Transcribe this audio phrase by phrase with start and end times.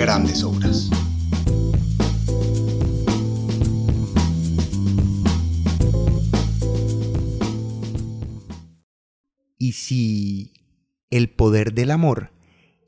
[0.00, 0.88] grandes obras.
[9.58, 10.54] ¿Y si
[11.10, 12.32] el poder del amor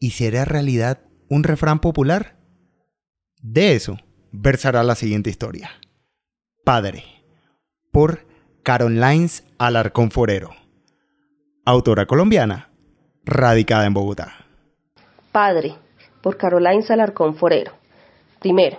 [0.00, 2.38] hiciera realidad un refrán popular?
[3.42, 3.98] De eso
[4.32, 5.70] versará la siguiente historia.
[6.64, 7.04] Padre,
[7.90, 8.26] por
[8.62, 10.52] Carolines Alarcón Forero.
[11.66, 12.72] Autora colombiana,
[13.26, 14.46] radicada en Bogotá.
[15.30, 15.76] Padre,
[16.22, 17.72] por Caroline Salarcón Forero.
[18.40, 18.78] Primero,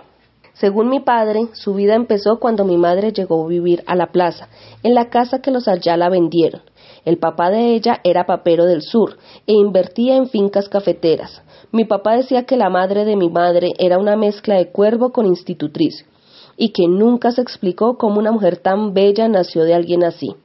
[0.54, 4.48] según mi padre, su vida empezó cuando mi madre llegó a vivir a la plaza,
[4.82, 6.62] en la casa que los Ayala vendieron.
[7.04, 11.42] El papá de ella era papero del sur e invertía en fincas cafeteras.
[11.72, 15.26] Mi papá decía que la madre de mi madre era una mezcla de cuervo con
[15.26, 16.06] institutriz
[16.56, 20.36] y que nunca se explicó cómo una mujer tan bella nació de alguien así.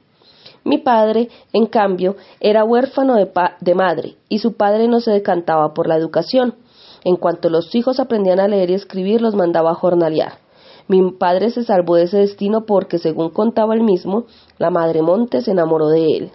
[0.64, 5.72] Mi padre, en cambio, era huérfano de, de, madre y su padre no se decantaba
[5.72, 6.56] por la educación.
[7.04, 10.34] En cuanto los hijos aprendían a leer y escribir, los mandaba a jornalear.
[10.88, 14.24] Mi padre se salvó de ese destino porque, según contaba él mismo,
[14.58, 16.30] la madre Monte se enamoró de él.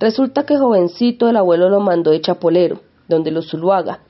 [0.00, 4.00] Resulta que jovencito el abuelo lo mandó de Chapolero, donde lo Zuluaga.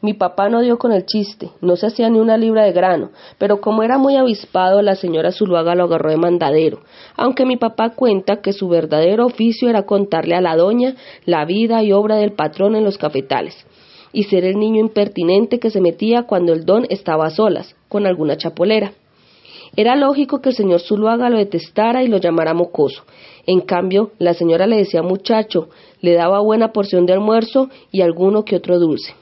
[0.00, 3.10] Mi papá no dio con el chiste, no se hacía ni una libra de grano,
[3.38, 6.80] pero como era muy avispado, la señora Zuluaga lo agarró de mandadero,
[7.16, 11.82] aunque mi papá cuenta que su verdadero oficio era contarle a la doña la vida
[11.82, 13.56] y obra del patrón en los cafetales
[14.12, 18.06] y ser el niño impertinente que se metía cuando el don estaba a solas, con
[18.06, 18.92] alguna chapolera.
[19.76, 23.04] Era lógico que el señor Zuluaga lo detestara y lo llamara mocoso.
[23.46, 25.68] En cambio, la señora le decía muchacho,
[26.00, 29.14] le daba buena porción de almuerzo y alguno que otro dulce.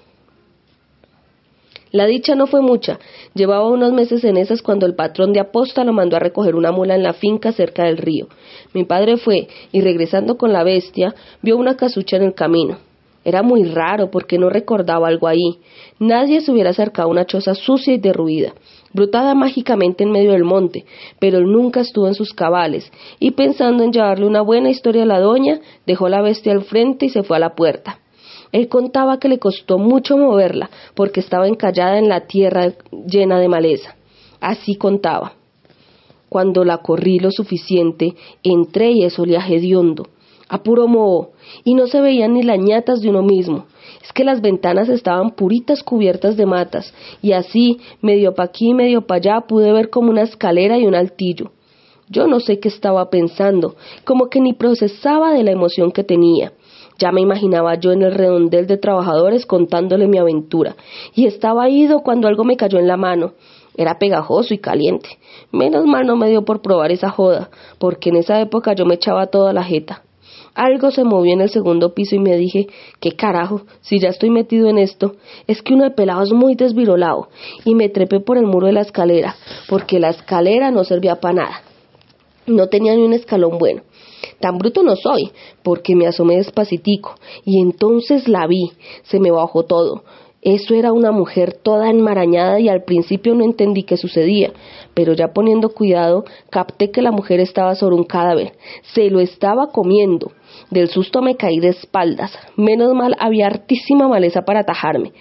[1.92, 2.98] La dicha no fue mucha.
[3.34, 6.72] Llevaba unos meses en esas cuando el patrón de aposta lo mandó a recoger una
[6.72, 8.28] mula en la finca cerca del río.
[8.74, 12.78] Mi padre fue, y regresando con la bestia, vio una casucha en el camino.
[13.26, 15.58] Era muy raro porque no recordaba algo ahí.
[15.98, 18.54] Nadie se hubiera acercado a una choza sucia y derruida,
[18.92, 20.84] brotada mágicamente en medio del monte,
[21.18, 22.88] pero él nunca estuvo en sus cabales,
[23.18, 27.06] y pensando en llevarle una buena historia a la doña, dejó la bestia al frente
[27.06, 27.98] y se fue a la puerta.
[28.52, 33.48] Él contaba que le costó mucho moverla, porque estaba encallada en la tierra llena de
[33.48, 33.96] maleza.
[34.40, 35.32] Así contaba.
[36.28, 40.10] Cuando la corrí lo suficiente, entré y eso olía hediondo
[40.48, 41.30] a puro moho,
[41.64, 43.66] y no se veían ni las ñatas de uno mismo.
[44.02, 49.06] Es que las ventanas estaban puritas cubiertas de matas, y así, medio pa' aquí, medio
[49.06, 51.50] pa' allá, pude ver como una escalera y un altillo.
[52.08, 53.74] Yo no sé qué estaba pensando,
[54.04, 56.52] como que ni procesaba de la emoción que tenía.
[56.98, 60.76] Ya me imaginaba yo en el redondel de trabajadores contándole mi aventura,
[61.14, 63.32] y estaba ido cuando algo me cayó en la mano.
[63.76, 65.18] Era pegajoso y caliente.
[65.52, 68.94] Menos mal no me dio por probar esa joda, porque en esa época yo me
[68.94, 70.05] echaba toda la jeta.
[70.56, 72.66] Algo se movió en el segundo piso y me dije,
[72.98, 73.62] ¿qué carajo?
[73.82, 77.28] Si ya estoy metido en esto, es que uno de pelado es muy desvirolado.
[77.66, 79.36] Y me trepé por el muro de la escalera,
[79.68, 81.62] porque la escalera no servía para nada.
[82.46, 83.82] No tenía ni un escalón bueno.
[84.40, 85.30] Tan bruto no soy,
[85.62, 88.72] porque me asomé despacitico, y entonces la vi,
[89.02, 90.04] se me bajó todo.
[90.46, 94.52] Eso era una mujer toda enmarañada y al principio no entendí qué sucedía,
[94.94, 98.52] pero ya poniendo cuidado capté que la mujer estaba sobre un cadáver.
[98.94, 100.30] Se lo estaba comiendo.
[100.70, 102.36] Del susto me caí de espaldas.
[102.56, 105.12] Menos mal había hartísima maleza para atajarme.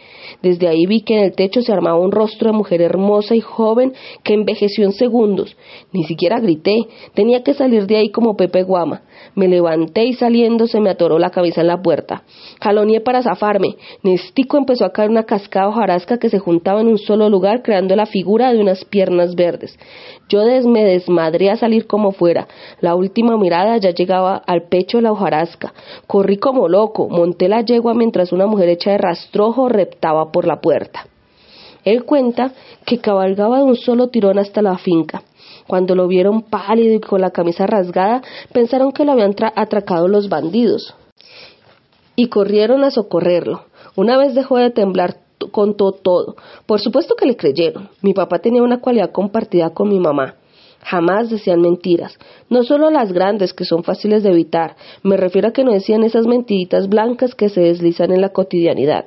[0.41, 3.41] Desde ahí vi que en el techo se armaba un rostro de mujer hermosa y
[3.41, 3.93] joven
[4.23, 5.55] que envejeció en segundos.
[5.91, 6.75] Ni siquiera grité.
[7.13, 9.03] Tenía que salir de ahí como Pepe Guama.
[9.35, 12.23] Me levanté y saliendo se me atoró la cabeza en la puerta.
[12.61, 13.75] Jaloneé para zafarme.
[14.03, 17.95] Nestico empezó a caer una cascada hojarasca que se juntaba en un solo lugar creando
[17.95, 19.77] la figura de unas piernas verdes.
[20.29, 22.47] Yo me desmadré a salir como fuera.
[22.81, 25.24] La última mirada ya llegaba al pecho de la hojarasca.
[26.07, 30.61] Corrí como loco, monté la yegua mientras una mujer hecha de rastrojo reptaba por la
[30.61, 31.07] puerta.
[31.83, 32.51] Él cuenta
[32.85, 35.23] que cabalgaba de un solo tirón hasta la finca.
[35.67, 40.29] Cuando lo vieron pálido y con la camisa rasgada, pensaron que lo habían atracado los
[40.29, 40.95] bandidos
[42.15, 43.65] y corrieron a socorrerlo.
[43.95, 45.17] Una vez dejó de temblar
[45.51, 46.35] contó todo.
[46.65, 47.89] Por supuesto que le creyeron.
[48.01, 50.35] Mi papá tenía una cualidad compartida con mi mamá.
[50.85, 52.15] Jamás decían mentiras,
[52.47, 56.03] no solo las grandes que son fáciles de evitar, me refiero a que no decían
[56.03, 59.05] esas mentiritas blancas que se deslizan en la cotidianidad.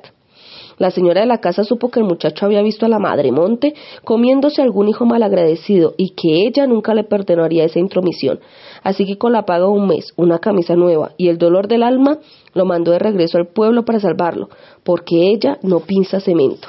[0.77, 3.75] La señora de la casa supo que el muchacho había visto a la madre Monte
[4.03, 8.41] comiéndose algún hijo malagradecido y que ella nunca le perdonaría esa intromisión.
[8.83, 11.83] Así que con la paga de un mes, una camisa nueva y el dolor del
[11.83, 12.19] alma,
[12.53, 14.49] lo mandó de regreso al pueblo para salvarlo,
[14.83, 16.67] porque ella no pinza cemento.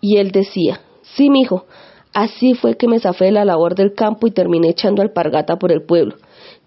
[0.00, 1.64] Y él decía, sí, mijo,
[2.12, 5.72] así fue que me zafé de la labor del campo y terminé echando alpargata por
[5.72, 6.16] el pueblo.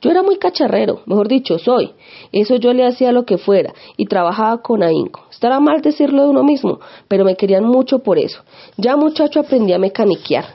[0.02, 1.92] Yo era muy cacharrero, mejor dicho, soy.
[2.32, 5.28] Eso yo le hacía lo que fuera y trabajaba con ahínco.
[5.30, 8.42] Estará mal decirlo de uno mismo, pero me querían mucho por eso.
[8.78, 10.46] Ya muchacho aprendí a mecaniquear,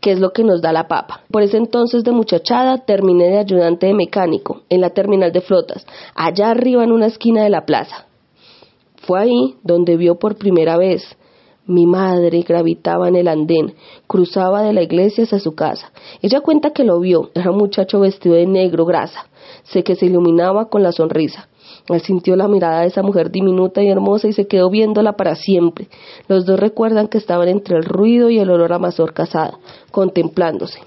[0.00, 1.22] que es lo que nos da la papa.
[1.30, 5.86] Por ese entonces de muchachada terminé de ayudante de mecánico en la terminal de flotas,
[6.16, 8.06] allá arriba en una esquina de la plaza.
[8.96, 11.16] Fue ahí donde vio por primera vez
[11.68, 13.74] mi madre gravitaba en el andén,
[14.06, 15.92] cruzaba de la iglesia hacia su casa.
[16.20, 19.26] Ella cuenta que lo vio, era un muchacho vestido de negro grasa,
[19.64, 21.48] sé que se iluminaba con la sonrisa.
[21.88, 25.36] Él sintió la mirada de esa mujer diminuta y hermosa y se quedó viéndola para
[25.36, 25.88] siempre.
[26.26, 29.58] Los dos recuerdan que estaban entre el ruido y el olor a mazorca asada,
[29.90, 30.80] contemplándose.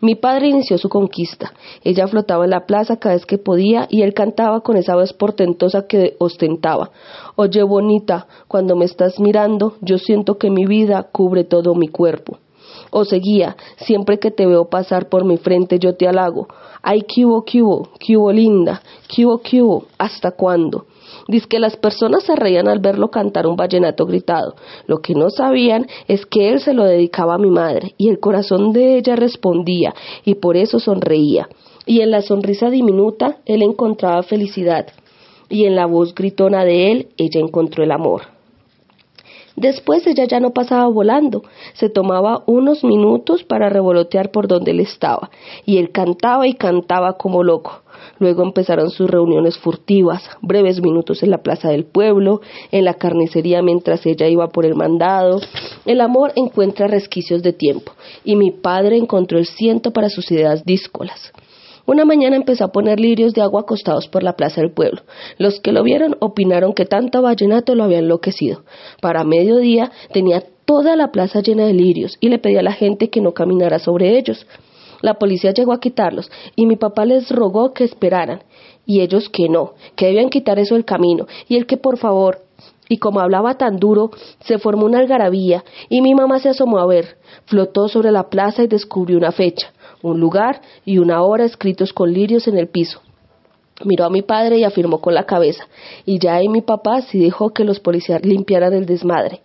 [0.00, 1.52] Mi padre inició su conquista.
[1.82, 5.12] Ella flotaba en la plaza cada vez que podía y él cantaba con esa voz
[5.12, 6.90] portentosa que ostentaba.
[7.34, 12.38] Oye, bonita, cuando me estás mirando, yo siento que mi vida cubre todo mi cuerpo.
[12.90, 16.46] O seguía, siempre que te veo pasar por mi frente yo te halago.
[16.80, 18.82] Ay, cubo, cubo, cubo linda,
[19.14, 20.86] cubo, cubo, ¿hasta cuándo?
[21.28, 24.54] Dice que las personas se reían al verlo cantar un vallenato gritado.
[24.86, 28.18] Lo que no sabían es que él se lo dedicaba a mi madre y el
[28.18, 29.94] corazón de ella respondía
[30.24, 31.46] y por eso sonreía.
[31.84, 34.86] Y en la sonrisa diminuta él encontraba felicidad
[35.50, 38.37] y en la voz gritona de él ella encontró el amor.
[39.60, 41.42] Después ella ya no pasaba volando,
[41.74, 45.30] se tomaba unos minutos para revolotear por donde él estaba,
[45.64, 47.82] y él cantaba y cantaba como loco.
[48.20, 52.40] Luego empezaron sus reuniones furtivas, breves minutos en la plaza del pueblo,
[52.70, 55.40] en la carnicería mientras ella iba por el mandado.
[55.84, 57.90] El amor encuentra resquicios de tiempo,
[58.24, 61.32] y mi padre encontró el ciento para sus ideas díscolas.
[61.88, 65.00] Una mañana empezó a poner lirios de agua acostados por la plaza del pueblo.
[65.38, 68.60] Los que lo vieron opinaron que tanto vallenato lo había enloquecido.
[69.00, 73.08] Para mediodía tenía toda la plaza llena de lirios y le pedía a la gente
[73.08, 74.46] que no caminara sobre ellos.
[75.00, 78.42] La policía llegó a quitarlos y mi papá les rogó que esperaran
[78.84, 82.40] y ellos que no, que debían quitar eso del camino y el que por favor.
[82.90, 84.10] Y como hablaba tan duro,
[84.40, 88.62] se formó una algarabía y mi mamá se asomó a ver, flotó sobre la plaza
[88.62, 89.72] y descubrió una fecha,
[90.02, 93.00] un lugar y una hora escritos con lirios en el piso.
[93.84, 95.68] Miró a mi padre y afirmó con la cabeza,
[96.04, 99.40] y ya ahí mi papá sí dejó que los policías limpiaran el desmadre.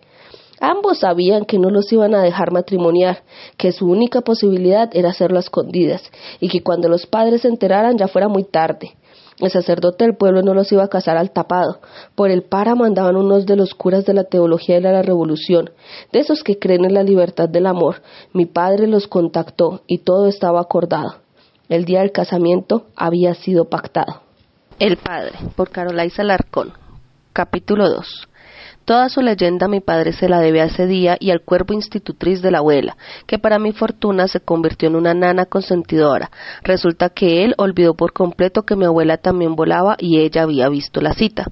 [0.60, 3.22] Ambos sabían que no los iban a dejar matrimoniar,
[3.56, 6.02] que su única posibilidad era hacerlo a escondidas,
[6.40, 8.94] y que cuando los padres se enteraran ya fuera muy tarde.
[9.40, 11.80] El sacerdote del pueblo no los iba a casar al tapado.
[12.14, 15.70] Por el páramo andaban unos de los curas de la teología de la revolución,
[16.12, 18.02] de esos que creen en la libertad del amor.
[18.32, 21.16] Mi padre los contactó y todo estaba acordado.
[21.68, 24.22] El día del casamiento había sido pactado.
[24.78, 26.72] El padre, por Carolais Alarcón.
[27.32, 28.28] Capítulo 2.
[28.84, 32.42] Toda su leyenda mi padre se la debe a ese día y al cuerpo institutriz
[32.42, 36.30] de la abuela, que para mi fortuna se convirtió en una nana consentidora.
[36.62, 41.00] Resulta que él olvidó por completo que mi abuela también volaba y ella había visto
[41.00, 41.46] la cita.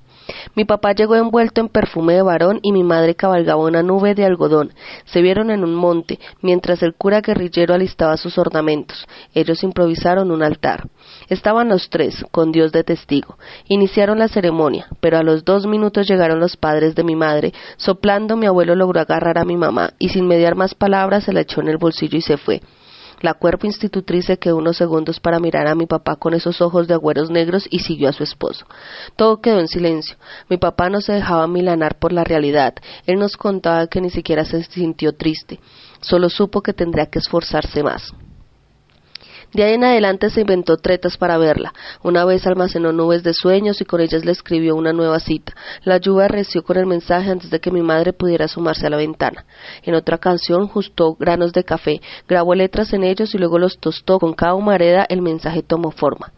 [0.55, 4.25] Mi papá llegó envuelto en perfume de varón y mi madre cabalgaba una nube de
[4.25, 4.73] algodón.
[5.05, 9.07] Se vieron en un monte, mientras el cura guerrillero alistaba sus ornamentos.
[9.35, 10.89] Ellos improvisaron un altar.
[11.29, 13.39] Estaban los tres, con Dios de testigo.
[13.69, 17.53] Iniciaron la ceremonia, pero a los dos minutos llegaron los padres de mi madre.
[17.77, 21.41] Soplando, mi abuelo logró agarrar a mi mamá y sin mediar más palabras se la
[21.41, 22.61] echó en el bolsillo y se fue.
[23.23, 26.89] La cuerpo institutriz se quedó unos segundos para mirar a mi papá con esos ojos
[26.89, 28.67] de agüeros negros y siguió a su esposo.
[29.15, 30.17] Todo quedó en silencio.
[30.51, 32.75] Mi papá no se dejaba milanar por la realidad.
[33.07, 35.61] Él nos contaba que ni siquiera se sintió triste.
[36.01, 38.13] Solo supo que tendría que esforzarse más.
[39.53, 41.75] De ahí en adelante se inventó tretas para verla.
[42.03, 45.55] Una vez almacenó nubes de sueños y con ellas le escribió una nueva cita.
[45.85, 48.97] La lluvia reció con el mensaje antes de que mi madre pudiera asomarse a la
[48.97, 49.45] ventana.
[49.83, 54.19] En otra canción justó granos de café, grabó letras en ellos y luego los tostó.
[54.19, 56.33] Con cada humareda el mensaje tomó forma.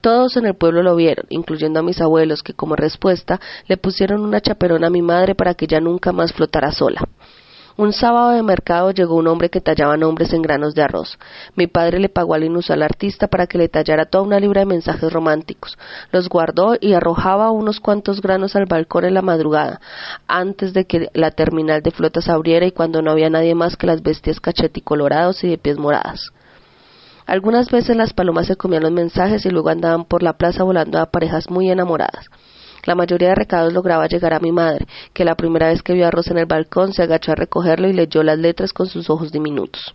[0.00, 4.22] Todos en el pueblo lo vieron, incluyendo a mis abuelos, que como respuesta le pusieron
[4.22, 7.06] una chaperona a mi madre para que ya nunca más flotara sola.
[7.80, 11.18] Un sábado de mercado llegó un hombre que tallaba nombres en granos de arroz.
[11.56, 14.66] Mi padre le pagó al inusual artista para que le tallara toda una libra de
[14.66, 15.78] mensajes románticos.
[16.12, 19.80] Los guardó y arrojaba unos cuantos granos al balcón en la madrugada,
[20.28, 23.86] antes de que la terminal de flotas abriera y cuando no había nadie más que
[23.86, 26.34] las bestias cacheticolorados y de pies moradas.
[27.24, 30.98] Algunas veces las palomas se comían los mensajes y luego andaban por la plaza volando
[30.98, 32.26] a parejas muy enamoradas.
[32.84, 36.06] La mayoría de recados lograba llegar a mi madre, que la primera vez que vio
[36.06, 39.10] a Rosa en el balcón se agachó a recogerlo y leyó las letras con sus
[39.10, 39.94] ojos diminutos.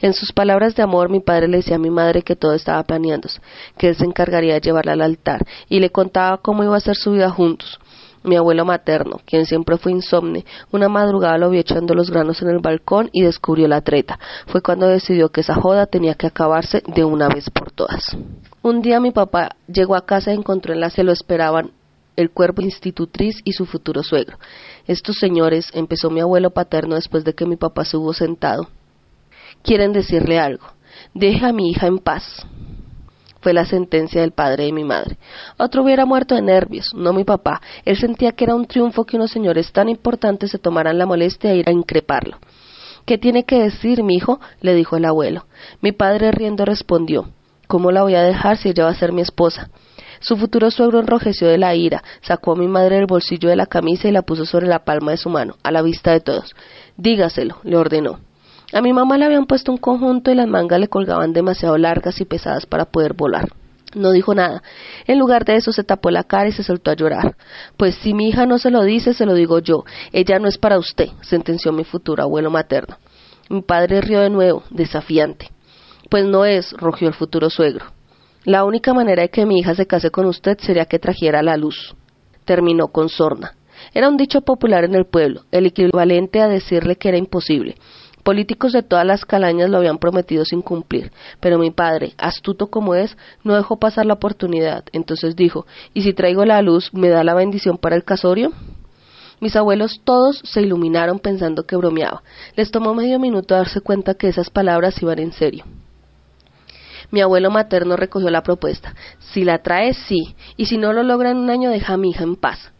[0.00, 2.82] En sus palabras de amor, mi padre le decía a mi madre que todo estaba
[2.82, 3.40] planeándose,
[3.76, 6.96] que él se encargaría de llevarla al altar, y le contaba cómo iba a ser
[6.96, 7.78] su vida juntos.
[8.24, 12.48] Mi abuelo materno, quien siempre fue insomne, una madrugada lo vio echando los granos en
[12.48, 14.18] el balcón y descubrió la treta.
[14.46, 18.16] Fue cuando decidió que esa joda tenía que acabarse de una vez por todas.
[18.60, 21.70] Un día mi papá llegó a casa y encontró en la se lo esperaban
[22.18, 24.38] el cuerpo institutriz y su futuro suegro.
[24.86, 28.68] Estos señores, empezó mi abuelo paterno después de que mi papá se hubo sentado,
[29.62, 30.66] quieren decirle algo.
[31.14, 32.44] Deje a mi hija en paz.
[33.40, 35.16] Fue la sentencia del padre de mi madre.
[35.58, 37.62] Otro hubiera muerto de nervios, no mi papá.
[37.84, 41.50] Él sentía que era un triunfo que unos señores tan importantes se tomaran la molestia
[41.50, 42.38] de ir a increparlo.
[43.06, 44.40] ¿Qué tiene que decir, mi hijo?
[44.60, 45.46] le dijo el abuelo.
[45.80, 47.30] Mi padre riendo respondió
[47.68, 49.70] ¿Cómo la voy a dejar si ella va a ser mi esposa?
[50.20, 53.66] Su futuro suegro enrojeció de la ira, sacó a mi madre del bolsillo de la
[53.66, 56.54] camisa y la puso sobre la palma de su mano, a la vista de todos.
[56.96, 58.20] Dígaselo, le ordenó.
[58.72, 62.20] A mi mamá le habían puesto un conjunto y las mangas le colgaban demasiado largas
[62.20, 63.48] y pesadas para poder volar.
[63.94, 64.62] No dijo nada.
[65.06, 67.36] En lugar de eso se tapó la cara y se soltó a llorar.
[67.78, 69.84] Pues si mi hija no se lo dice, se lo digo yo.
[70.12, 72.98] Ella no es para usted, sentenció mi futuro abuelo materno.
[73.48, 75.50] Mi padre rió de nuevo, desafiante.
[76.10, 77.86] Pues no es, rugió el futuro suegro.
[78.48, 81.58] La única manera de que mi hija se case con usted sería que trajera la
[81.58, 81.94] luz.
[82.46, 83.52] Terminó con sorna.
[83.92, 87.74] Era un dicho popular en el pueblo, el equivalente a decirle que era imposible.
[88.22, 92.94] Políticos de todas las calañas lo habían prometido sin cumplir, pero mi padre, astuto como
[92.94, 94.82] es, no dejó pasar la oportunidad.
[94.92, 98.52] Entonces dijo, ¿y si traigo la luz, me da la bendición para el casorio?
[99.40, 102.22] Mis abuelos todos se iluminaron pensando que bromeaba.
[102.56, 105.66] Les tomó medio minuto darse cuenta que esas palabras iban en serio.
[107.10, 108.94] Mi abuelo materno recogió la propuesta.
[109.18, 112.10] Si la trae, sí, y si no lo logra en un año, deja a mi
[112.10, 112.72] hija en paz.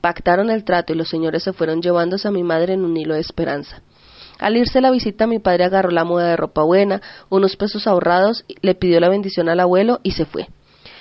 [0.00, 3.14] Pactaron el trato y los señores se fueron llevándose a mi madre en un hilo
[3.14, 3.82] de esperanza.
[4.38, 8.44] Al irse la visita, mi padre agarró la muda de ropa buena, unos pesos ahorrados,
[8.60, 10.48] le pidió la bendición al abuelo y se fue.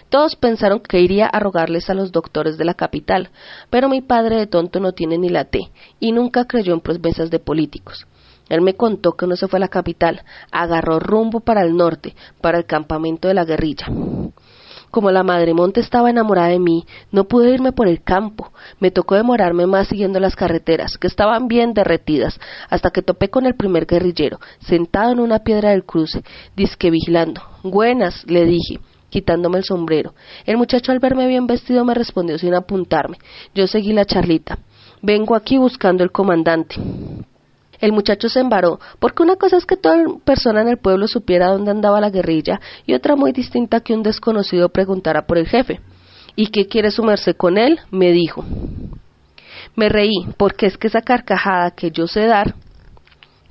[0.10, 3.30] Todos pensaron que iría a rogarles a los doctores de la capital,
[3.70, 7.32] pero mi padre de tonto no tiene ni la T y nunca creyó en promesas
[7.32, 8.06] de políticos.
[8.52, 12.16] Él me contó que no se fue a la capital, agarró rumbo para el norte,
[12.42, 13.88] para el campamento de la guerrilla.
[14.92, 18.52] Como la madre monte estaba enamorada de mí, no pude irme por el campo.
[18.82, 23.46] Me tocó demorarme más siguiendo las carreteras, que estaban bien derretidas, hasta que topé con
[23.46, 26.22] el primer guerrillero, sentado en una piedra del cruce,
[26.54, 27.42] disque vigilando.
[27.64, 30.14] Buenas, le dije quitándome el sombrero.
[30.46, 33.18] El muchacho al verme bien vestido me respondió sin apuntarme.
[33.54, 34.60] Yo seguí la charlita.
[35.02, 36.76] Vengo aquí buscando el comandante.
[37.82, 41.50] El muchacho se embaró, porque una cosa es que toda persona en el pueblo supiera
[41.50, 45.82] dónde andaba la guerrilla y otra muy distinta que un desconocido preguntara por el jefe.
[46.36, 47.80] ¿Y qué quiere sumerse con él?
[47.90, 48.46] me dijo.
[49.76, 52.56] Me reí, porque es que esa carcajada que yo sé dar,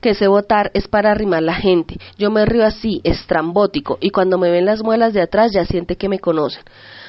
[0.00, 1.96] que sé votar, es para arrimar la gente.
[2.16, 5.96] Yo me río así, estrambótico, y cuando me ven las muelas de atrás ya siente
[5.96, 6.62] que me conocen.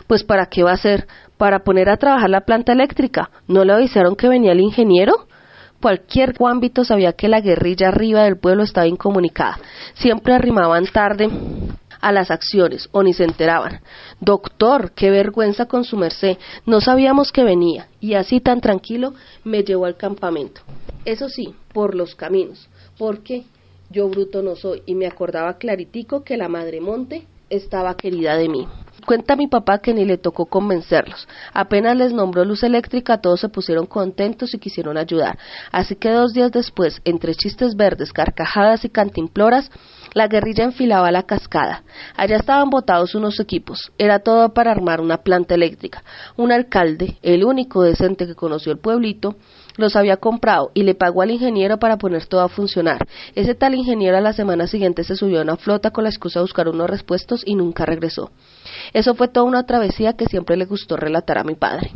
[0.08, 1.08] Pues ¿para qué va a ser?
[1.38, 3.30] ¿Para poner a trabajar la planta eléctrica?
[3.48, 5.28] ¿No le avisaron que venía el ingeniero?
[5.82, 9.60] Cualquier ámbito sabía que la guerrilla arriba del pueblo estaba incomunicada.
[9.96, 11.30] Siempre arrimaban tarde
[12.00, 13.82] a las acciones o ni se enteraban.
[14.20, 16.38] Doctor, qué vergüenza con su merced.
[16.66, 20.62] No sabíamos que venía y así tan tranquilo me llevó al campamento.
[21.06, 23.44] Eso sí, por los caminos, porque
[23.90, 28.50] yo bruto no soy y me acordaba claritico que la madre monte estaba querida de
[28.50, 28.68] mí.
[29.06, 31.28] Cuenta mi papá que ni le tocó convencerlos.
[31.54, 35.38] Apenas les nombró luz eléctrica, todos se pusieron contentos y quisieron ayudar.
[35.72, 39.72] Así que dos días después, entre chistes verdes, carcajadas y cantimploras,
[40.14, 41.84] la guerrilla enfilaba la cascada.
[42.16, 43.92] Allá estaban botados unos equipos.
[43.98, 46.04] Era todo para armar una planta eléctrica.
[46.38, 49.36] Un alcalde, el único decente que conoció el pueblito,
[49.78, 53.08] los había comprado y le pagó al ingeniero para poner todo a funcionar.
[53.36, 56.40] Ese tal ingeniero a la semana siguiente se subió a una flota con la excusa
[56.40, 58.32] de buscar unos repuestos y nunca regresó.
[58.94, 61.92] Eso fue toda una travesía que siempre le gustó relatar a mi padre.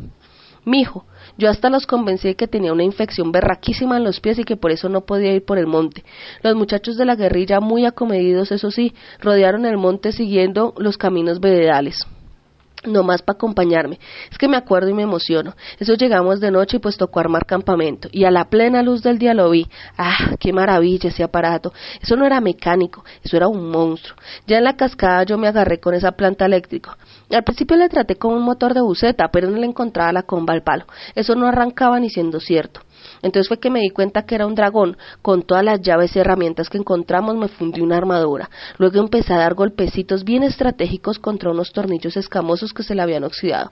[0.65, 1.05] Mijo,
[1.37, 4.57] yo hasta los convencí de que tenía una infección berraquísima en los pies y que
[4.57, 6.03] por eso no podía ir por el monte.
[6.41, 11.39] Los muchachos de la guerrilla, muy acomedidos, eso sí, rodearon el monte siguiendo los caminos
[11.39, 12.05] veredales
[12.85, 13.99] no más para acompañarme.
[14.31, 15.55] Es que me acuerdo y me emociono.
[15.79, 18.09] Eso llegamos de noche y pues tocó armar campamento.
[18.11, 19.67] Y a la plena luz del día lo vi.
[19.97, 21.73] ¡Ah, qué maravilla ese aparato!
[22.01, 24.17] Eso no era mecánico, eso era un monstruo.
[24.47, 26.97] Ya en la cascada yo me agarré con esa planta eléctrica.
[27.31, 30.53] Al principio le traté con un motor de buceta, pero no le encontraba la comba
[30.53, 30.85] al palo.
[31.15, 32.81] Eso no arrancaba ni siendo cierto.
[33.25, 34.97] Entonces fue que me di cuenta que era un dragón.
[35.23, 38.51] Con todas las llaves y herramientas que encontramos me fundí una armadura.
[38.77, 43.23] Luego empecé a dar golpecitos bien estratégicos contra unos tornillos escamosos que se le habían
[43.23, 43.71] oxidado.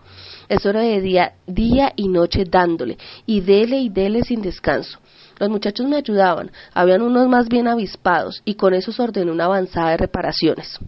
[0.49, 4.97] Eso era de día, día y noche dándole, y dele y dele sin descanso.
[5.37, 9.91] Los muchachos me ayudaban, habían unos más bien avispados, y con eso ordené una avanzada
[9.91, 10.79] de reparaciones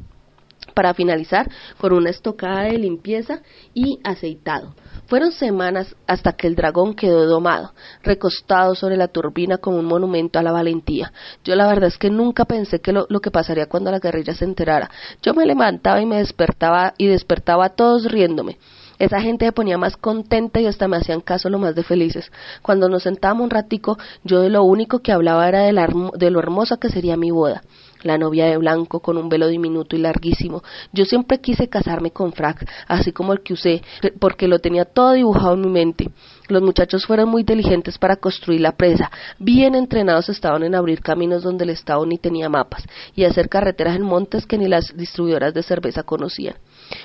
[0.73, 3.41] para finalizar con una estocada de limpieza
[3.75, 4.73] y aceitado.
[5.07, 10.39] Fueron semanas hasta que el dragón quedó domado, recostado sobre la turbina como un monumento
[10.39, 11.13] a la valentía.
[11.43, 14.45] Yo la verdad es que nunca pensé que lo, que pasaría cuando la guerrilla se
[14.45, 14.89] enterara.
[15.21, 18.57] Yo me levantaba y me despertaba y despertaba a todos riéndome.
[18.97, 22.31] Esa gente me ponía más contenta y hasta me hacían caso lo más de felices.
[22.63, 25.73] Cuando nos sentábamos un ratico, yo de lo único que hablaba era de,
[26.15, 27.61] de lo hermosa que sería mi boda
[28.05, 30.63] la novia de blanco con un velo diminuto y larguísimo.
[30.93, 33.81] Yo siempre quise casarme con frac, así como el que usé,
[34.19, 36.09] porque lo tenía todo dibujado en mi mente.
[36.47, 41.43] Los muchachos fueron muy diligentes para construir la presa, bien entrenados estaban en abrir caminos
[41.43, 42.83] donde el Estado ni tenía mapas,
[43.15, 46.55] y hacer carreteras en montes que ni las distribuidoras de cerveza conocían.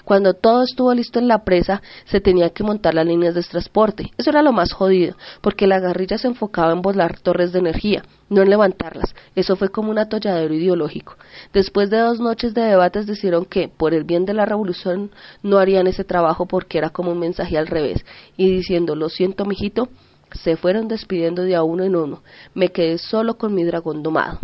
[0.04, 4.10] Cuando todo estuvo listo en la presa, se tenía que montar las líneas de transporte.
[4.16, 8.02] Eso era lo más jodido, porque la guerrilla se enfocaba en volar torres de energía,
[8.28, 9.14] no en levantarlas.
[9.34, 11.16] Eso fue como un atolladero ideológico.
[11.52, 15.10] Después de dos noches de debates decidieron que, por el bien de la revolución,
[15.42, 18.04] no harían ese trabajo porque era como un mensaje al revés,
[18.36, 19.88] y diciendo, lo siento, mijito,
[20.32, 22.22] se fueron despidiendo de a uno en uno.
[22.54, 24.38] Me quedé solo con mi dragón domado.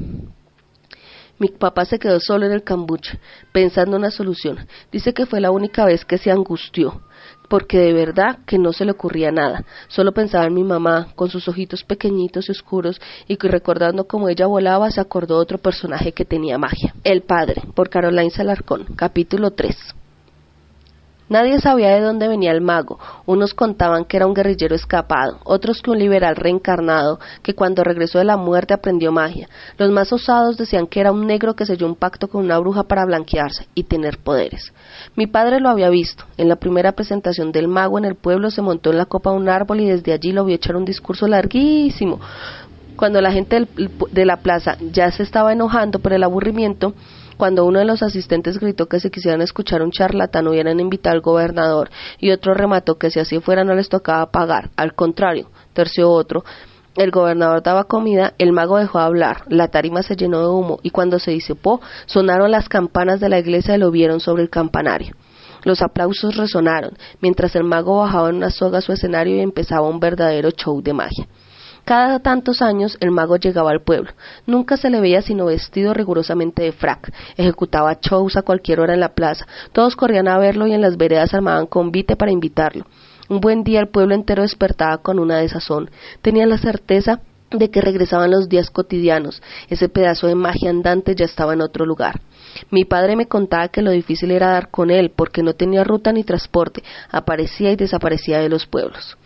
[1.39, 3.19] Mi papá se quedó solo en el cambuche,
[3.53, 4.67] pensando en una solución.
[4.91, 7.03] Dice que fue la única vez que se angustió,
[7.49, 9.65] porque de verdad que no se le ocurría nada.
[9.89, 14.29] Solo pensaba en mi mamá, con sus ojitos pequeñitos y oscuros, y que recordando cómo
[14.29, 16.95] ella volaba, se acordó de otro personaje que tenía magia.
[17.05, 19.77] El Padre, por Caroline Salarcón, capítulo 3.
[21.29, 23.01] Nadie sabía de dónde venía el mago.
[23.27, 28.19] Unos contaban que era un guerrillero escapado, otros que un liberal reencarnado que cuando regresó
[28.19, 29.49] de la muerte aprendió magia.
[29.77, 32.85] Los más osados decían que era un negro que selló un pacto con una bruja
[32.85, 34.73] para blanquearse y tener poderes.
[35.17, 36.25] Mi padre lo había visto.
[36.37, 39.37] En la primera presentación del mago en el pueblo se montó en la copa de
[39.37, 42.21] un árbol y desde allí lo vio echar un discurso larguísimo.
[42.97, 43.67] Cuando la gente
[44.13, 46.95] de la plaza ya se estaba enojando por el aburrimiento,
[47.37, 51.21] cuando uno de los asistentes gritó que si quisieran escuchar un charlatán hubieran invitado al
[51.21, 54.71] gobernador y otro remató que si así fuera no les tocaba pagar.
[54.77, 56.45] Al contrario, terció otro.
[56.97, 60.79] El gobernador daba comida, el mago dejó de hablar, la tarima se llenó de humo
[60.83, 64.49] y cuando se disipó sonaron las campanas de la iglesia y lo vieron sobre el
[64.49, 65.15] campanario.
[65.65, 69.89] Los aplausos resonaron, mientras el mago bajaba en una soga a su escenario y empezaba
[69.89, 71.27] un verdadero show de magia.
[71.87, 74.11] Cada tantos años el mago llegaba al pueblo.
[74.45, 77.13] Nunca se le veía sino vestido rigurosamente de frac.
[77.37, 79.47] Ejecutaba shows a cualquier hora en la plaza.
[79.71, 82.87] Todos corrían a verlo y en las veredas armaban convite para invitarlo.
[83.29, 85.89] Un buen día el pueblo entero despertaba con una desazón.
[86.23, 87.21] Tenían la certeza
[87.53, 89.41] de que regresaban los días cotidianos.
[89.69, 92.21] Ese pedazo de magia andante ya estaba en otro lugar.
[92.73, 96.11] Mi padre me contaba que lo difícil era dar con él, porque no tenía ruta
[96.11, 99.17] ni transporte, aparecía y desaparecía de los pueblos.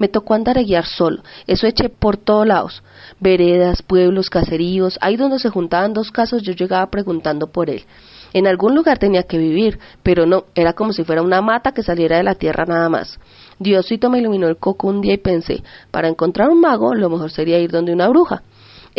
[0.00, 2.82] Me tocó andar a guiar solo, eso eché por todos lados,
[3.20, 7.84] veredas, pueblos, caseríos, ahí donde se juntaban dos casos yo llegaba preguntando por él.
[8.32, 11.82] En algún lugar tenía que vivir, pero no, era como si fuera una mata que
[11.82, 13.18] saliera de la tierra nada más.
[13.58, 17.30] Diosito me iluminó el coco un día y pensé, para encontrar un mago lo mejor
[17.30, 18.42] sería ir donde una bruja.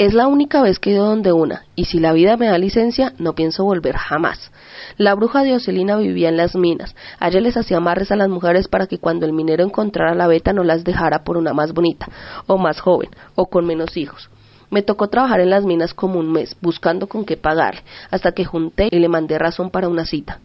[0.02, 2.58] Es la única vez que he ido donde una, y si la vida me da
[2.58, 4.52] licencia, no pienso volver jamás.
[4.98, 6.96] La bruja de Ocelina vivía en las minas.
[7.20, 10.54] Allá les hacía amarres a las mujeres para que cuando el minero encontrara la beta
[10.54, 12.08] no las dejara por una más bonita,
[12.48, 14.32] o más joven, o con menos hijos.
[14.72, 18.44] Me tocó trabajar en las minas como un mes, buscando con qué pagarle, hasta que
[18.44, 20.40] junté y le mandé razón para una cita.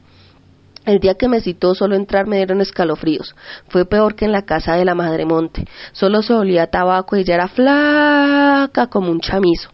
[0.86, 3.34] El día que me citó solo entrar me dieron escalofríos.
[3.68, 5.64] Fue peor que en la casa de la Madre Monte.
[5.90, 9.68] Solo se olía tabaco y ella era flaca como un chamizo.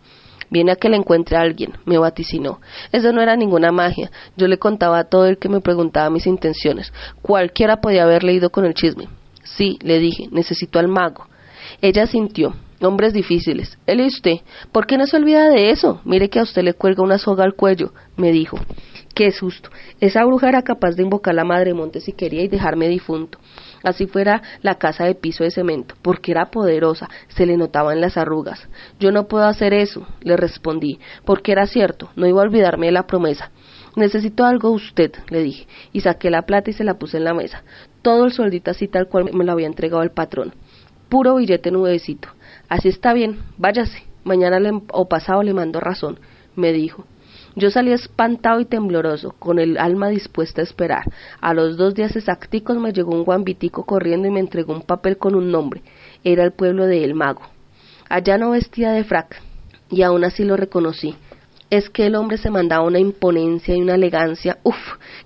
[0.48, 2.60] Viene a que le encuentre a alguien, me vaticinó.
[2.92, 4.10] Eso no era ninguna magia.
[4.38, 6.94] Yo le contaba a todo el que me preguntaba mis intenciones.
[7.20, 9.08] Cualquiera podía haber leído con el chisme.
[9.44, 11.26] Sí, le dije, necesito al mago.
[11.82, 12.54] Ella sintió.
[12.80, 13.78] Hombres difíciles.
[13.86, 14.36] Él y usted.
[14.72, 16.00] ¿Por qué no se olvida de eso?
[16.04, 18.58] Mire que a usted le cuelga una soga al cuello, me dijo.
[19.14, 19.68] Qué susto.
[20.00, 23.38] Esa bruja era capaz de invocar a la madre monte si quería y dejarme difunto.
[23.82, 28.16] Así fuera la casa de piso de cemento, porque era poderosa, se le notaban las
[28.16, 28.68] arrugas.
[28.98, 32.92] Yo no puedo hacer eso, le respondí, porque era cierto, no iba a olvidarme de
[32.92, 33.50] la promesa.
[33.96, 37.34] Necesito algo usted, le dije, y saqué la plata y se la puse en la
[37.34, 37.64] mesa.
[38.00, 40.54] Todo el sueldito así tal cual me lo había entregado el patrón.
[41.10, 42.28] Puro billete nubecito.
[42.70, 44.04] Así está bien, váyase.
[44.24, 44.58] Mañana
[44.92, 46.18] o pasado le mando razón,
[46.56, 47.04] me dijo.
[47.54, 51.04] Yo salí espantado y tembloroso, con el alma dispuesta a esperar.
[51.40, 55.18] A los dos días exacticos me llegó un guambitico corriendo y me entregó un papel
[55.18, 55.82] con un nombre.
[56.24, 57.42] Era el pueblo de El Mago.
[58.08, 59.42] Allá no vestía de frac,
[59.90, 61.14] y aún así lo reconocí.
[61.68, 64.76] Es que el hombre se mandaba una imponencia y una elegancia, uff,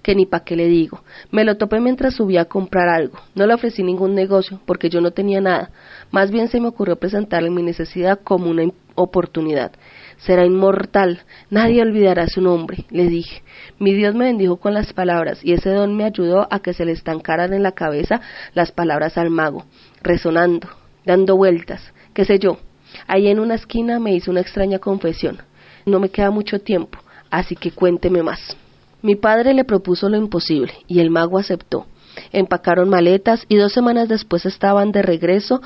[0.03, 1.03] que ni pa' qué le digo.
[1.33, 3.19] Me lo topé mientras subía a comprar algo.
[3.35, 5.71] No le ofrecí ningún negocio, porque yo no tenía nada.
[6.13, 9.73] Más bien se me ocurrió presentarle mi necesidad como una oportunidad.
[10.19, 13.43] Será inmortal, nadie olvidará su nombre, le dije.
[13.79, 16.85] Mi Dios me bendijo con las palabras, y ese don me ayudó a que se
[16.85, 18.21] le estancaran en la cabeza
[18.55, 19.67] las palabras al mago,
[20.03, 20.69] resonando,
[21.05, 22.59] dando vueltas, qué sé yo.
[23.07, 25.39] Ahí en una esquina me hizo una extraña confesión.
[25.85, 26.99] No me queda mucho tiempo,
[27.31, 28.57] así que cuénteme más.
[29.03, 31.87] Mi padre le propuso lo imposible, y el mago aceptó.
[32.33, 35.61] Empacaron maletas y dos semanas después estaban de regreso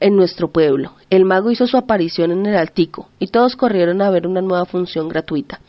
[0.00, 0.92] en nuestro pueblo.
[1.10, 4.64] El mago hizo su aparición en el Altico y todos corrieron a ver una nueva
[4.64, 5.60] función gratuita.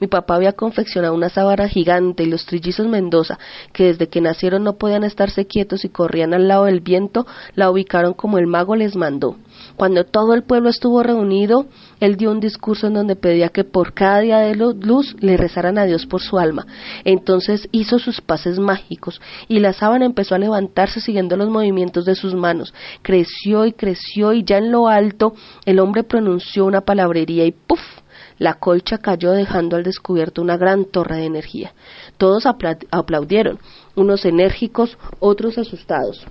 [0.00, 3.38] Mi papá había confeccionado una sábana gigante y los trillizos Mendoza,
[3.72, 7.70] que desde que nacieron no podían estarse quietos y corrían al lado del viento, la
[7.70, 9.36] ubicaron como el mago les mandó.
[9.76, 11.66] Cuando todo el pueblo estuvo reunido,
[11.98, 15.78] él dio un discurso en donde pedía que por cada día de luz le rezaran
[15.78, 16.66] a Dios por su alma.
[17.04, 22.14] Entonces hizo sus pases mágicos y la sábana empezó a levantarse siguiendo los movimientos de
[22.14, 22.72] sus manos.
[23.02, 25.34] Creció y creció y ya en lo alto
[25.64, 27.80] el hombre pronunció una palabrería y ¡puf!
[28.38, 31.72] La colcha cayó dejando al descubierto una gran torre de energía.
[32.16, 33.58] Todos aplaudieron,
[33.94, 36.24] unos enérgicos, otros asustados.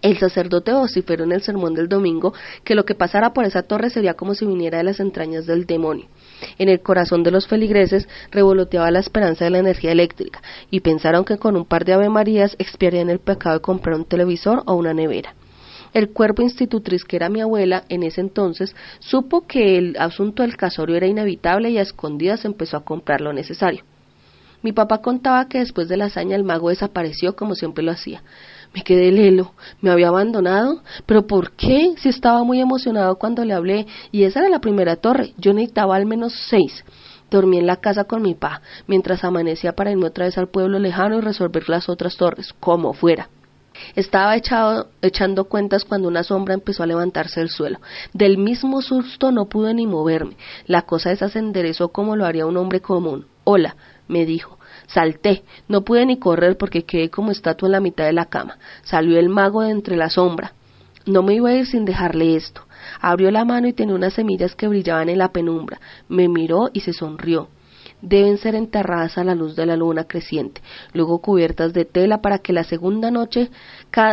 [0.00, 3.90] El sacerdote vociferó en el sermón del domingo que lo que pasara por esa torre
[3.90, 6.06] sería como si viniera de las entrañas del demonio.
[6.56, 11.24] En el corazón de los feligreses revoloteaba la esperanza de la energía eléctrica y pensaron
[11.24, 14.74] que con un par de Ave Marías expiarían el pecado de comprar un televisor o
[14.74, 15.34] una nevera.
[15.94, 20.56] El cuerpo institutriz, que era mi abuela en ese entonces, supo que el asunto del
[20.56, 23.84] casorio era inevitable y a escondidas empezó a comprar lo necesario.
[24.62, 28.22] Mi papá contaba que después de la hazaña el mago desapareció como siempre lo hacía.
[28.74, 31.94] Me quedé lelo, me había abandonado, pero ¿por qué?
[31.96, 35.96] Si estaba muy emocionado cuando le hablé, y esa era la primera torre, yo necesitaba
[35.96, 36.84] al menos seis.
[37.30, 40.78] Dormí en la casa con mi pa, mientras amanecía para irme otra vez al pueblo
[40.78, 43.28] lejano y resolver las otras torres, como fuera.
[43.94, 47.80] Estaba echado, echando cuentas cuando una sombra empezó a levantarse del suelo.
[48.12, 50.36] Del mismo susto no pude ni moverme.
[50.66, 53.26] La cosa esa se enderezó como lo haría un hombre común.
[53.44, 53.76] Hola,
[54.08, 54.57] me dijo.
[54.88, 58.58] Salté, no pude ni correr porque quedé como estatua en la mitad de la cama.
[58.82, 60.54] Salió el mago de entre la sombra.
[61.04, 62.62] No me iba a ir sin dejarle esto.
[63.00, 65.78] Abrió la mano y tenía unas semillas que brillaban en la penumbra.
[66.08, 67.48] Me miró y se sonrió.
[68.00, 72.38] Deben ser enterradas a la luz de la luna creciente, luego cubiertas de tela para
[72.38, 73.50] que la segunda noche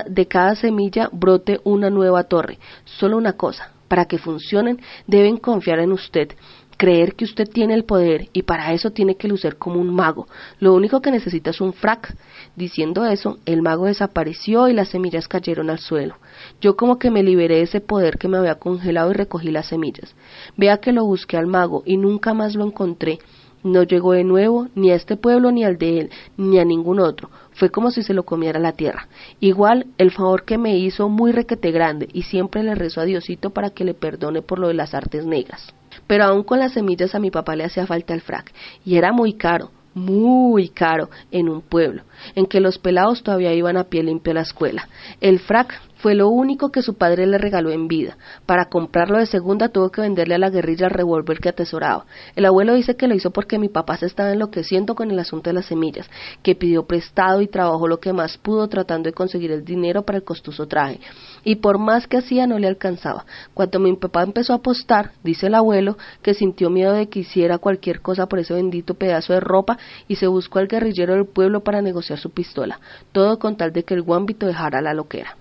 [0.07, 2.57] de cada semilla brote una nueva torre.
[2.83, 6.29] Solo una cosa, para que funcionen deben confiar en usted
[6.77, 10.27] creer que usted tiene el poder y para eso tiene que lucer como un mago.
[10.59, 12.15] Lo único que necesita es un frac.
[12.55, 16.15] Diciendo eso, el mago desapareció y las semillas cayeron al suelo.
[16.61, 19.67] Yo como que me liberé de ese poder que me había congelado y recogí las
[19.67, 20.15] semillas.
[20.57, 23.19] Vea que lo busqué al mago y nunca más lo encontré.
[23.65, 26.99] No llegó de nuevo ni a este pueblo ni al de él, ni a ningún
[26.99, 27.31] otro.
[27.53, 29.07] Fue como si se lo comiera la tierra.
[29.39, 33.49] Igual el favor que me hizo muy requete grande y siempre le rezo a Diosito
[33.49, 35.73] para que le perdone por lo de las artes negras.
[36.07, 38.51] Pero aún con las semillas a mi papá le hacía falta el frac,
[38.83, 42.03] y era muy caro, muy caro en un pueblo,
[42.35, 44.87] en que los pelados todavía iban a pie limpio a la escuela.
[45.21, 48.17] El frac fue lo único que su padre le regaló en vida.
[48.45, 52.05] Para comprarlo de segunda tuvo que venderle a la guerrilla el revólver que atesoraba.
[52.35, 55.49] El abuelo dice que lo hizo porque mi papá se estaba enloqueciendo con el asunto
[55.49, 56.09] de las semillas,
[56.43, 60.17] que pidió prestado y trabajó lo que más pudo tratando de conseguir el dinero para
[60.17, 60.99] el costoso traje.
[61.43, 63.25] Y por más que hacía no le alcanzaba.
[63.53, 67.57] Cuando mi papá empezó a apostar, dice el abuelo, que sintió miedo de que hiciera
[67.57, 69.77] cualquier cosa por ese bendito pedazo de ropa
[70.07, 72.79] y se buscó al guerrillero del pueblo para negociar su pistola,
[73.11, 75.37] todo con tal de que el guambito dejara la loquera.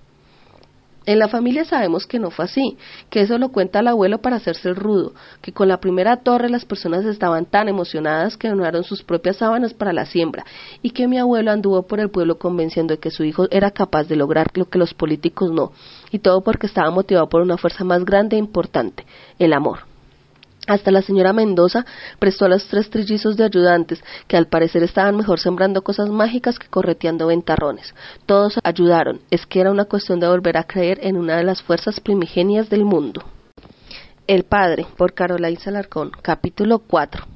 [1.07, 2.79] En la familia sabemos que no fue así,
[3.11, 5.13] que eso lo cuenta el abuelo para hacerse el rudo,
[5.43, 9.75] que con la primera torre las personas estaban tan emocionadas que donaron sus propias sábanas
[9.75, 10.47] para la siembra,
[10.81, 14.05] y que mi abuelo anduvo por el pueblo convenciendo de que su hijo era capaz
[14.05, 15.73] de lograr lo que los políticos no,
[16.11, 19.05] y todo porque estaba motivado por una fuerza más grande e importante,
[19.39, 19.94] el amor.
[20.67, 21.85] Hasta la señora Mendoza
[22.19, 26.59] prestó a los tres trillizos de ayudantes, que al parecer estaban mejor sembrando cosas mágicas
[26.59, 27.95] que correteando ventarrones.
[28.27, 31.63] Todos ayudaron, es que era una cuestión de volver a creer en una de las
[31.63, 33.23] fuerzas primigenias del mundo.
[34.27, 37.34] El Padre, por Caroline Salarcón, capítulo 4.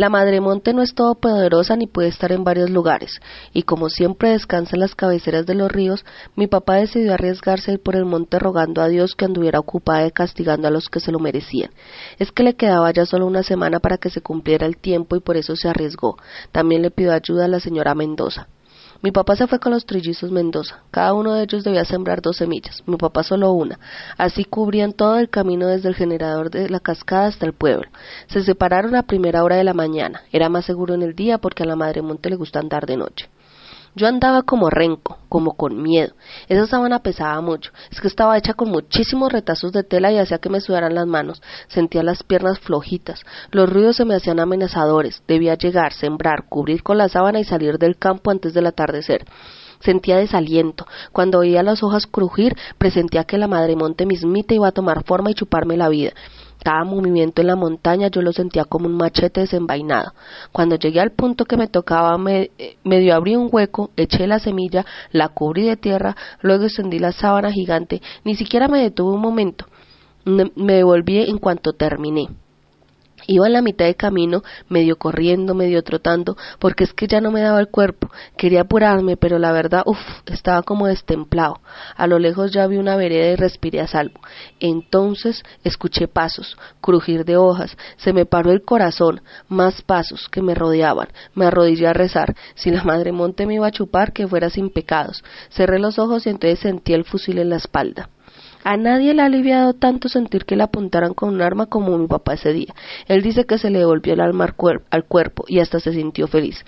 [0.00, 3.20] La Madre Monte no es todopoderosa ni puede estar en varios lugares,
[3.52, 7.76] y como siempre descansa en las cabeceras de los ríos, mi papá decidió arriesgarse a
[7.76, 11.12] por el monte rogando a Dios que anduviera ocupada de castigando a los que se
[11.12, 11.72] lo merecían.
[12.18, 15.20] Es que le quedaba ya solo una semana para que se cumpliera el tiempo y
[15.20, 16.16] por eso se arriesgó.
[16.50, 18.48] También le pidió ayuda a la señora Mendoza.
[19.02, 20.82] Mi papá se fue con los trillizos Mendoza.
[20.90, 22.82] Cada uno de ellos debía sembrar dos semillas.
[22.86, 23.78] Mi papá solo una.
[24.18, 27.88] Así cubrían todo el camino desde el generador de la cascada hasta el pueblo.
[28.26, 30.22] Se separaron a primera hora de la mañana.
[30.32, 32.98] Era más seguro en el día porque a la madre monte le gusta andar de
[32.98, 33.30] noche.
[33.96, 36.14] Yo andaba como renco, como con miedo.
[36.48, 37.72] Esa sábana pesaba mucho.
[37.90, 41.06] Es que estaba hecha con muchísimos retazos de tela y hacía que me sudaran las
[41.06, 41.42] manos.
[41.66, 43.22] Sentía las piernas flojitas.
[43.50, 45.22] Los ruidos se me hacían amenazadores.
[45.26, 49.24] Debía llegar, sembrar, cubrir con la sábana y salir del campo antes del atardecer.
[49.80, 50.86] Sentía desaliento.
[51.10, 55.30] Cuando oía las hojas crujir, presentía que la madre monte mismita iba a tomar forma
[55.30, 56.12] y chuparme la vida.
[56.62, 60.12] Cada movimiento en la montaña yo lo sentía como un machete desenvainado.
[60.52, 62.50] Cuando llegué al punto que me tocaba, me,
[62.84, 67.50] medio abrí un hueco, eché la semilla, la cubrí de tierra, luego extendí la sábana
[67.50, 69.66] gigante, ni siquiera me detuve un momento.
[70.24, 72.28] Me devolví en cuanto terminé.
[73.26, 77.30] Iba en la mitad de camino, medio corriendo, medio trotando, porque es que ya no
[77.30, 78.10] me daba el cuerpo.
[78.36, 81.60] Quería apurarme, pero la verdad, uff, estaba como destemplado.
[81.96, 84.20] A lo lejos ya vi una vereda y respiré a salvo.
[84.58, 90.54] Entonces escuché pasos, crujir de hojas, se me paró el corazón, más pasos que me
[90.54, 91.08] rodeaban.
[91.34, 92.34] Me arrodillé a rezar.
[92.54, 95.22] Si la madre monte me iba a chupar, que fuera sin pecados.
[95.50, 98.08] Cerré los ojos y entonces sentí el fusil en la espalda.
[98.62, 102.06] A nadie le ha aliviado tanto sentir que le apuntaran con un arma como mi
[102.06, 102.74] papá ese día.
[103.06, 104.54] Él dice que se le devolvió el alma
[104.90, 106.62] al, cuerpo y hasta se sintió feliz.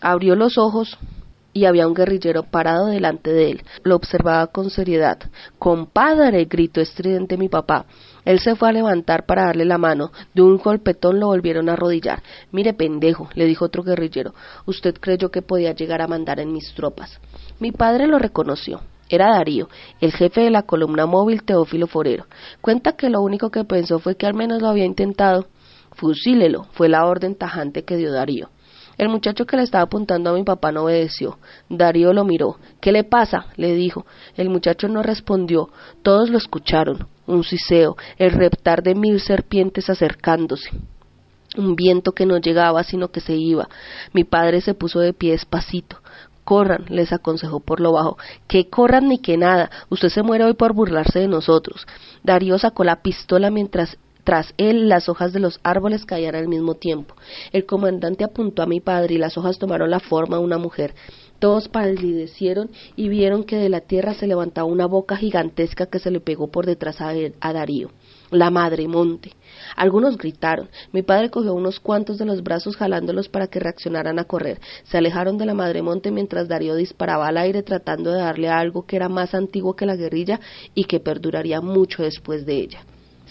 [0.00, 0.98] Abrió los ojos
[1.52, 3.62] y había un guerrillero parado delante de él.
[3.82, 5.18] Lo observaba con seriedad.
[5.58, 7.84] Compadre, gritó estridente mi papá.
[8.24, 10.12] Él se fue a levantar para darle la mano.
[10.34, 12.22] De un golpetón lo volvieron a arrodillar.
[12.52, 14.34] Mire, pendejo, le dijo otro guerrillero.
[14.64, 17.20] Usted creyó que podía llegar a mandar en mis tropas.
[17.60, 18.80] Mi padre lo reconoció.
[19.08, 19.68] Era Darío,
[20.00, 22.26] el jefe de la columna móvil Teófilo Forero.
[22.60, 25.46] Cuenta que lo único que pensó fue que al menos lo había intentado.
[25.92, 28.48] Fusílelo, fue la orden tajante que dio Darío.
[28.96, 31.38] El muchacho que le estaba apuntando a mi papá no obedeció.
[31.68, 32.58] Darío lo miró.
[32.80, 33.46] ¿Qué le pasa?
[33.56, 34.06] le dijo.
[34.36, 35.68] El muchacho no respondió.
[36.02, 37.08] Todos lo escucharon.
[37.26, 40.70] Un siseo, el reptar de mil serpientes acercándose.
[41.56, 43.68] Un viento que no llegaba, sino que se iba.
[44.12, 45.98] Mi padre se puso de pie despacito.
[46.44, 48.18] Corran, les aconsejó por lo bajo.
[48.46, 49.70] Que corran ni que nada.
[49.88, 51.86] Usted se muere hoy por burlarse de nosotros.
[52.22, 56.74] Darío sacó la pistola mientras tras él las hojas de los árboles caían al mismo
[56.74, 57.14] tiempo.
[57.52, 60.94] El comandante apuntó a mi padre y las hojas tomaron la forma de una mujer.
[61.38, 66.10] Todos palidecieron y vieron que de la tierra se levantaba una boca gigantesca que se
[66.10, 67.90] le pegó por detrás a, a Darío.
[68.30, 69.32] La madre monte.
[69.76, 70.68] Algunos gritaron.
[70.92, 74.60] Mi padre cogió unos cuantos de los brazos jalándolos para que reaccionaran a correr.
[74.84, 78.86] Se alejaron de la madre monte mientras Darío disparaba al aire tratando de darle algo
[78.86, 80.40] que era más antiguo que la guerrilla
[80.74, 82.84] y que perduraría mucho después de ella.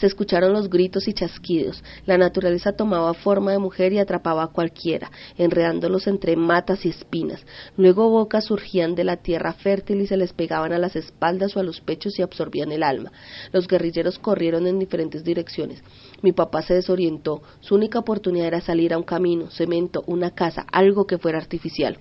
[0.04, 1.82] Se escucharon los gritos y chasquidos.
[2.06, 7.46] La naturaleza tomaba forma de mujer y atrapaba a cualquiera, enredándolos entre matas y espinas.
[7.78, 11.62] Luego bocas surgían de la tierra fértil y se les pegaban a las espaldas o
[11.62, 13.14] a los pechos y absorbían el alma.
[13.54, 15.82] Los guerrilleros corrieron en diferentes direcciones.
[16.22, 17.42] Mi papá se desorientó.
[17.62, 21.98] Su única oportunidad era salir a un camino, cemento, una casa, algo que fuera artificial.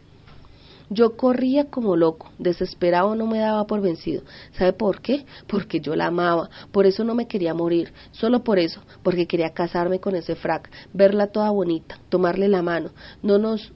[0.94, 4.24] Yo corría como loco, desesperado no me daba por vencido.
[4.58, 5.24] ¿Sabe por qué?
[5.46, 9.54] Porque yo la amaba, por eso no me quería morir, solo por eso, porque quería
[9.54, 12.90] casarme con ese frac, verla toda bonita, tomarle la mano.
[13.22, 13.72] No nos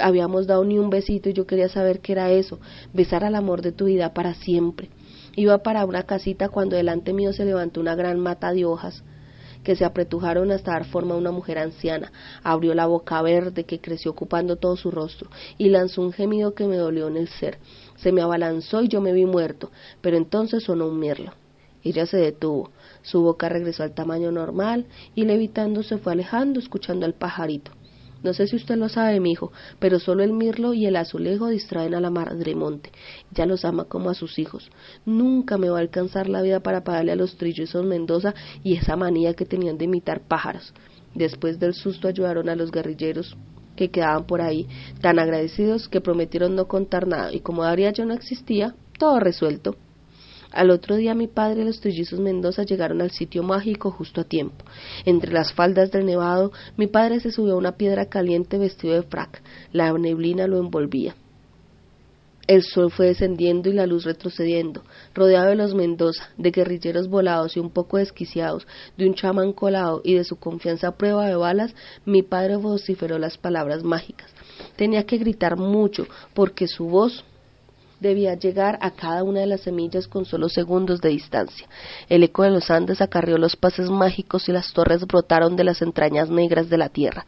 [0.00, 2.60] habíamos dado ni un besito y yo quería saber qué era eso,
[2.92, 4.90] besar al amor de tu vida para siempre.
[5.34, 9.02] Iba para una casita cuando delante mío se levantó una gran mata de hojas
[9.64, 12.12] que se apretujaron hasta dar forma a una mujer anciana.
[12.42, 16.66] Abrió la boca verde que creció ocupando todo su rostro y lanzó un gemido que
[16.66, 17.58] me dolió en el ser.
[17.96, 19.70] Se me abalanzó y yo me vi muerto,
[20.00, 21.32] pero entonces sonó un mirlo.
[21.82, 22.70] Ella se detuvo,
[23.02, 27.72] su boca regresó al tamaño normal y levitando se fue alejando escuchando al pajarito.
[28.22, 31.48] No sé si usted lo sabe, mi hijo, pero solo el mirlo y el azulejo
[31.48, 32.92] distraen a la madre monte.
[33.32, 34.70] Ya los ama como a sus hijos.
[35.06, 38.96] Nunca me va a alcanzar la vida para pagarle a los trillizos Mendoza y esa
[38.96, 40.74] manía que tenían de imitar pájaros.
[41.14, 43.36] Después del susto ayudaron a los guerrilleros
[43.76, 44.68] que quedaban por ahí,
[45.00, 49.76] tan agradecidos que prometieron no contar nada, y como Daría yo no existía, todo resuelto.
[50.52, 54.24] Al otro día mi padre y los trillizos Mendoza llegaron al sitio mágico justo a
[54.24, 54.64] tiempo.
[55.04, 59.02] Entre las faldas del nevado, mi padre se subió a una piedra caliente vestido de
[59.02, 59.42] frac.
[59.72, 61.14] La neblina lo envolvía.
[62.50, 64.82] El sol fue descendiendo y la luz retrocediendo,
[65.14, 70.00] rodeado de los Mendoza, de guerrilleros volados y un poco desquiciados, de un chamán colado
[70.02, 74.32] y de su confianza a prueba de balas, mi padre vociferó las palabras mágicas.
[74.74, 77.24] Tenía que gritar mucho, porque su voz
[78.00, 81.68] debía llegar a cada una de las semillas con solo segundos de distancia.
[82.08, 85.82] El eco de los Andes acarrió los pases mágicos y las torres brotaron de las
[85.82, 87.26] entrañas negras de la tierra.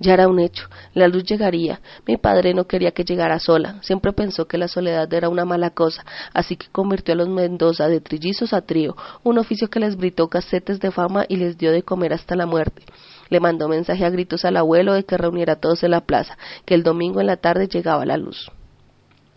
[0.00, 1.80] Ya era un hecho, la luz llegaría.
[2.06, 5.70] Mi padre no quería que llegara sola, siempre pensó que la soledad era una mala
[5.70, 6.04] cosa,
[6.34, 10.28] así que convirtió a los Mendoza de trillizos a trío, un oficio que les gritó
[10.28, 12.82] casetes de fama y les dio de comer hasta la muerte.
[13.30, 16.38] Le mandó mensaje a gritos al abuelo de que reuniera a todos en la plaza,
[16.64, 18.50] que el domingo en la tarde llegaba la luz.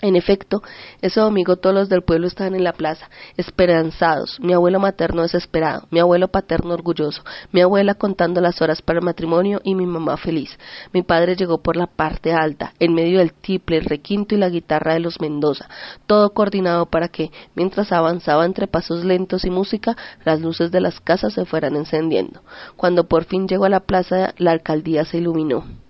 [0.01, 0.63] En efecto,
[1.01, 5.87] ese domingo todos los del pueblo estaban en la plaza, esperanzados, mi abuelo materno desesperado,
[5.91, 10.17] mi abuelo paterno orgulloso, mi abuela contando las horas para el matrimonio y mi mamá
[10.17, 10.57] feliz.
[10.91, 14.49] Mi padre llegó por la parte alta, en medio del tiple, el requinto y la
[14.49, 15.69] guitarra de los Mendoza,
[16.07, 20.99] todo coordinado para que, mientras avanzaba entre pasos lentos y música, las luces de las
[20.99, 22.41] casas se fueran encendiendo.
[22.75, 25.80] Cuando por fin llegó a la plaza, la alcaldía se iluminó.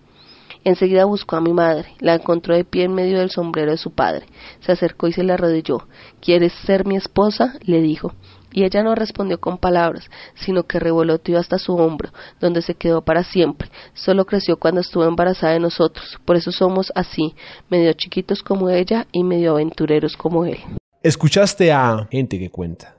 [0.63, 3.91] Enseguida buscó a mi madre, la encontró de pie en medio del sombrero de su
[3.91, 4.28] padre.
[4.60, 5.88] Se acercó y se le arrodilló.
[6.19, 7.56] ¿Quieres ser mi esposa?
[7.62, 8.13] le dijo.
[8.54, 13.02] Y ella no respondió con palabras, sino que revoloteó hasta su hombro, donde se quedó
[13.02, 13.69] para siempre.
[13.93, 16.19] Solo creció cuando estuvo embarazada de nosotros.
[16.26, 17.34] Por eso somos así,
[17.69, 20.60] medio chiquitos como ella y medio aventureros como él.
[21.02, 22.95] Escuchaste a Gente que Cuenta.